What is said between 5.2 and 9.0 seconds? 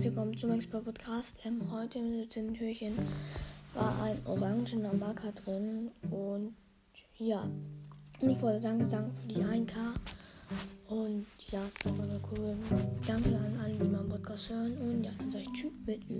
drin und ja, ich wollte also Danke